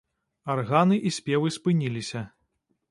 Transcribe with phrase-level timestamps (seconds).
[0.53, 2.27] Арганы і спевы спыніліся.